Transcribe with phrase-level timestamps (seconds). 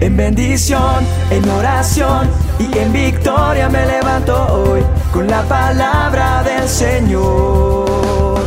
[0.00, 8.38] En bendición, en oración y en victoria me levanto hoy con la palabra del Señor.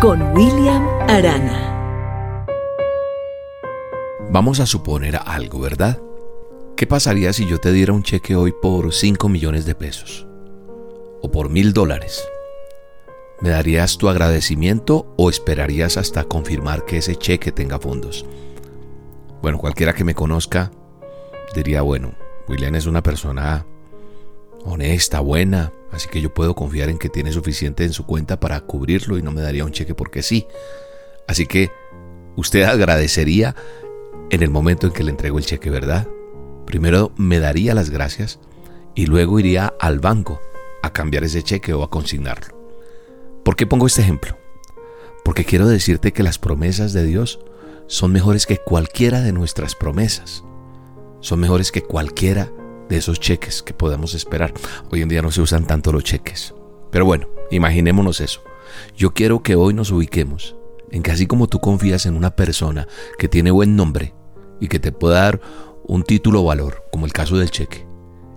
[0.00, 1.70] Con William Arana.
[4.30, 6.00] Vamos a suponer algo, ¿verdad?
[6.76, 10.26] ¿Qué pasaría si yo te diera un cheque hoy por 5 millones de pesos?
[11.22, 12.24] ¿O por mil dólares?
[13.40, 18.24] ¿Me darías tu agradecimiento o esperarías hasta confirmar que ese cheque tenga fondos?
[19.42, 20.70] Bueno, cualquiera que me conozca
[21.54, 22.14] diría, bueno,
[22.48, 23.66] William es una persona
[24.64, 28.60] honesta, buena, así que yo puedo confiar en que tiene suficiente en su cuenta para
[28.60, 30.46] cubrirlo y no me daría un cheque porque sí.
[31.28, 31.70] Así que
[32.36, 33.54] usted agradecería
[34.30, 36.08] en el momento en que le entrego el cheque, ¿verdad?
[36.66, 38.40] Primero me daría las gracias
[38.94, 40.40] y luego iría al banco
[40.82, 42.63] a cambiar ese cheque o a consignarlo.
[43.44, 44.38] ¿Por qué pongo este ejemplo?
[45.22, 47.40] Porque quiero decirte que las promesas de Dios
[47.86, 50.44] son mejores que cualquiera de nuestras promesas.
[51.20, 52.50] Son mejores que cualquiera
[52.88, 54.54] de esos cheques que podamos esperar.
[54.90, 56.54] Hoy en día no se usan tanto los cheques.
[56.90, 58.42] Pero bueno, imaginémonos eso.
[58.96, 60.56] Yo quiero que hoy nos ubiquemos
[60.90, 62.88] en que así como tú confías en una persona
[63.18, 64.14] que tiene buen nombre
[64.58, 65.40] y que te puede dar
[65.86, 67.86] un título o valor, como el caso del cheque,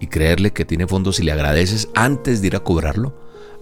[0.00, 3.16] y creerle que tiene fondos y le agradeces antes de ir a cobrarlo,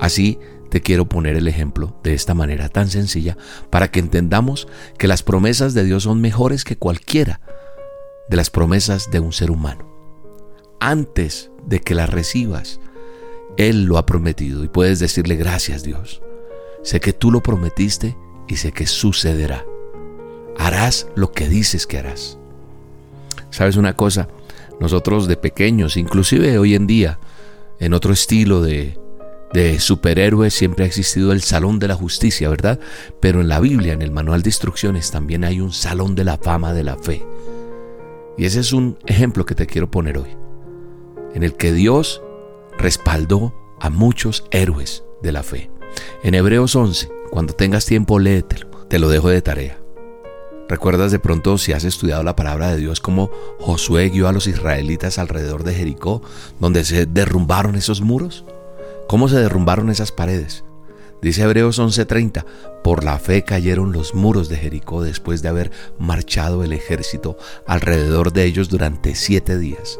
[0.00, 0.40] así
[0.70, 3.36] te quiero poner el ejemplo de esta manera tan sencilla
[3.70, 4.68] para que entendamos
[4.98, 7.40] que las promesas de Dios son mejores que cualquiera
[8.28, 9.90] de las promesas de un ser humano.
[10.78, 12.80] Antes de que las recibas,
[13.56, 16.22] Él lo ha prometido y puedes decirle gracias Dios.
[16.84, 19.66] Sé que tú lo prometiste y sé que sucederá.
[20.56, 22.38] Harás lo que dices que harás.
[23.50, 24.28] ¿Sabes una cosa?
[24.78, 27.18] Nosotros de pequeños, inclusive hoy en día,
[27.80, 28.99] en otro estilo de,
[29.52, 32.78] de superhéroes siempre ha existido el Salón de la Justicia, ¿verdad?
[33.20, 36.38] Pero en la Biblia, en el Manual de Instrucciones, también hay un Salón de la
[36.38, 37.26] Fama de la Fe.
[38.38, 40.30] Y ese es un ejemplo que te quiero poner hoy,
[41.34, 42.22] en el que Dios
[42.78, 45.70] respaldó a muchos héroes de la fe.
[46.22, 49.78] En Hebreos 11, cuando tengas tiempo, léetelo, te lo dejo de tarea.
[50.68, 54.46] ¿Recuerdas de pronto si has estudiado la palabra de Dios como Josué guió a los
[54.46, 56.22] israelitas alrededor de Jericó,
[56.60, 58.44] donde se derrumbaron esos muros?
[59.10, 60.62] ¿Cómo se derrumbaron esas paredes?
[61.20, 62.44] Dice Hebreos 11:30,
[62.84, 68.32] por la fe cayeron los muros de Jericó después de haber marchado el ejército alrededor
[68.32, 69.98] de ellos durante siete días.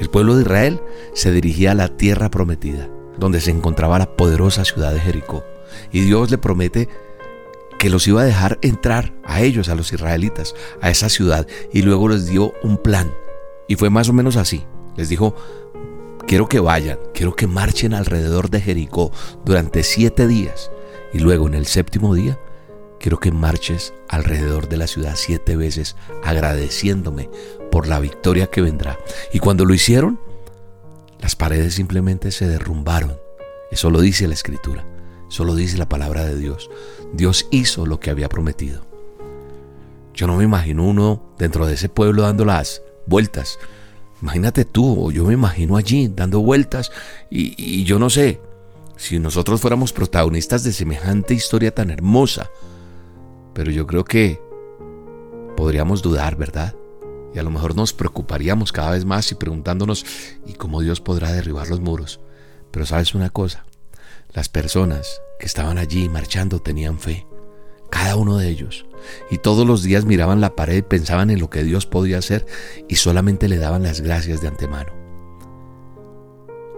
[0.00, 0.80] El pueblo de Israel
[1.12, 2.88] se dirigía a la tierra prometida,
[3.18, 5.44] donde se encontraba la poderosa ciudad de Jericó,
[5.92, 6.88] y Dios le promete
[7.78, 11.82] que los iba a dejar entrar a ellos, a los israelitas, a esa ciudad, y
[11.82, 13.12] luego les dio un plan.
[13.68, 14.64] Y fue más o menos así.
[14.96, 15.34] Les dijo,
[16.28, 19.10] Quiero que vayan, quiero que marchen alrededor de Jericó
[19.46, 20.70] durante siete días
[21.14, 22.38] y luego en el séptimo día
[23.00, 27.30] quiero que marches alrededor de la ciudad siete veces agradeciéndome
[27.70, 28.98] por la victoria que vendrá.
[29.32, 30.20] Y cuando lo hicieron,
[31.18, 33.18] las paredes simplemente se derrumbaron.
[33.70, 34.84] Eso lo dice la escritura,
[35.30, 36.68] eso lo dice la palabra de Dios.
[37.14, 38.84] Dios hizo lo que había prometido.
[40.12, 43.58] Yo no me imagino uno dentro de ese pueblo dando las vueltas
[44.20, 46.90] Imagínate tú, o yo me imagino allí dando vueltas
[47.30, 48.40] y, yo no sé,
[48.96, 52.50] si nosotros fuéramos protagonistas de semejante historia tan hermosa,
[53.54, 54.40] pero yo creo que
[55.56, 56.74] podríamos dudar, ¿verdad?
[57.32, 60.04] Y a lo mejor nos preocuparíamos cada vez más y preguntándonos,
[60.46, 62.20] ¿y cómo Dios podrá derribar los muros?
[62.72, 63.66] Pero sabes una cosa,
[64.32, 67.27] las personas que estaban allí marchando tenían fe
[67.90, 68.86] cada uno de ellos.
[69.30, 72.46] Y todos los días miraban la pared y pensaban en lo que Dios podía hacer
[72.88, 74.92] y solamente le daban las gracias de antemano.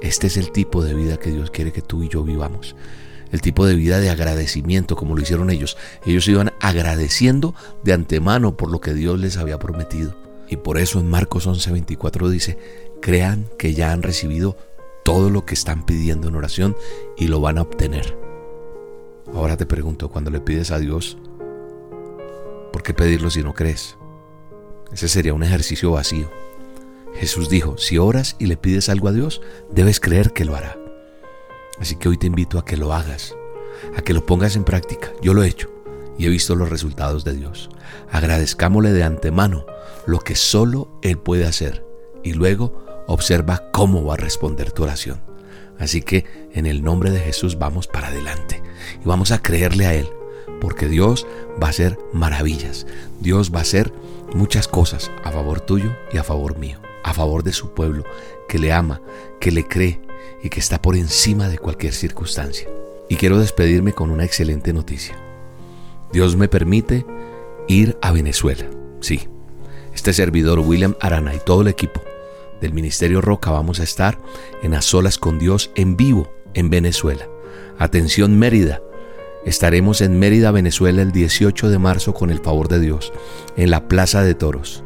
[0.00, 2.76] Este es el tipo de vida que Dios quiere que tú y yo vivamos.
[3.32, 5.76] El tipo de vida de agradecimiento como lo hicieron ellos.
[6.04, 10.16] Ellos iban agradeciendo de antemano por lo que Dios les había prometido.
[10.48, 12.58] Y por eso en Marcos 11:24 dice,
[13.00, 14.56] crean que ya han recibido
[15.04, 16.76] todo lo que están pidiendo en oración
[17.16, 18.23] y lo van a obtener.
[19.32, 21.16] Ahora te pregunto, cuando le pides a Dios,
[22.72, 23.96] ¿por qué pedirlo si no crees?
[24.92, 26.30] Ese sería un ejercicio vacío.
[27.14, 29.40] Jesús dijo, si oras y le pides algo a Dios,
[29.70, 30.76] debes creer que lo hará.
[31.80, 33.34] Así que hoy te invito a que lo hagas,
[33.96, 35.10] a que lo pongas en práctica.
[35.22, 35.70] Yo lo he hecho
[36.18, 37.70] y he visto los resultados de Dios.
[38.10, 39.64] Agradezcámosle de antemano
[40.06, 41.84] lo que solo Él puede hacer
[42.22, 45.22] y luego observa cómo va a responder tu oración.
[45.78, 48.63] Así que en el nombre de Jesús vamos para adelante
[49.02, 50.08] y vamos a creerle a Él,
[50.60, 51.26] porque Dios
[51.62, 52.86] va a hacer maravillas,
[53.20, 53.92] Dios va a hacer
[54.34, 58.04] muchas cosas a favor tuyo y a favor mío, a favor de su pueblo,
[58.48, 59.00] que le ama,
[59.40, 60.00] que le cree
[60.42, 62.68] y que está por encima de cualquier circunstancia.
[63.08, 65.16] Y quiero despedirme con una excelente noticia.
[66.12, 67.04] Dios me permite
[67.68, 68.66] ir a Venezuela.
[69.00, 69.28] Sí,
[69.94, 72.02] este servidor William Arana y todo el equipo
[72.60, 74.18] del Ministerio Roca vamos a estar
[74.62, 77.28] en A Solas con Dios en vivo en Venezuela.
[77.78, 78.80] Atención Mérida.
[79.44, 83.12] Estaremos en Mérida, Venezuela el 18 de marzo con el favor de Dios,
[83.56, 84.84] en la Plaza de Toros,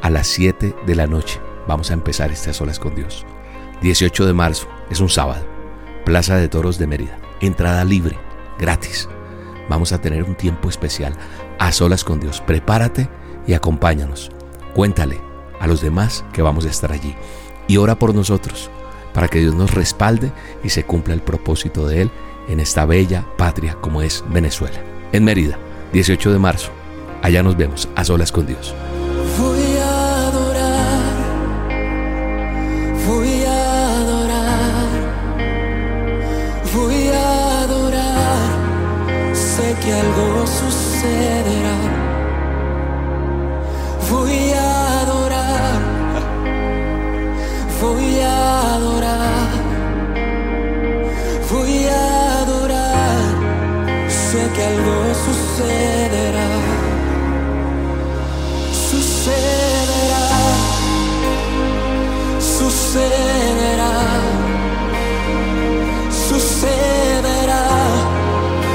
[0.00, 1.38] a las 7 de la noche.
[1.68, 3.26] Vamos a empezar A Solas con Dios.
[3.82, 5.44] 18 de marzo, es un sábado.
[6.06, 7.18] Plaza de Toros de Mérida.
[7.40, 8.16] Entrada libre,
[8.58, 9.08] gratis.
[9.68, 11.14] Vamos a tener un tiempo especial
[11.58, 12.40] a solas con Dios.
[12.40, 13.08] Prepárate
[13.46, 14.30] y acompáñanos.
[14.74, 15.20] Cuéntale
[15.60, 17.14] a los demás que vamos a estar allí.
[17.68, 18.70] Y ora por nosotros,
[19.14, 20.32] para que Dios nos respalde
[20.62, 22.10] y se cumpla el propósito de Él
[22.48, 24.78] en esta bella patria como es Venezuela.
[25.12, 25.58] En Mérida,
[25.92, 26.70] 18 de marzo.
[27.22, 28.74] Allá nos vemos a solas con Dios.
[29.38, 31.12] Voy a adorar,
[33.06, 34.88] voy a adorar,
[36.74, 39.34] voy a adorar.
[39.34, 42.13] Sé que algo sucederá.
[54.54, 56.48] Que algo sucederá.
[58.88, 60.24] Sucederá,
[62.58, 63.94] sucederá,
[66.28, 67.62] sucederá.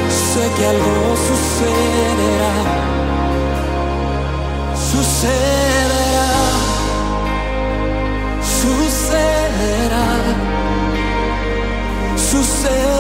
[0.10, 2.56] Sé que algo sucederá,
[4.92, 6.32] sucederá,
[8.60, 10.08] sucederá,
[12.18, 12.99] sucederá.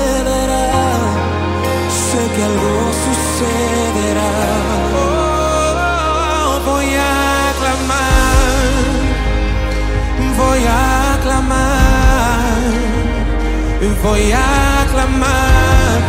[14.04, 16.00] Voy a clamar,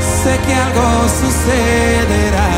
[0.00, 2.50] sé que algo sucederá,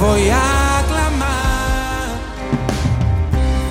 [0.00, 2.06] voy a clamar.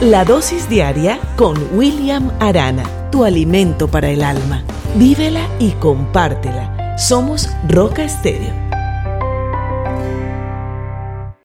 [0.01, 4.63] La dosis diaria con William Arana, tu alimento para el alma.
[4.95, 6.97] Vívela y compártela.
[6.97, 8.64] Somos Roca Estéreo.